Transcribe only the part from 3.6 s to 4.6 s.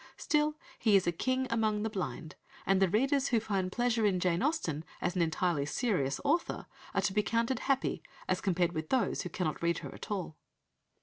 pleasure in Jane